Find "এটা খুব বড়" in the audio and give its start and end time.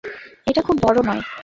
0.47-0.97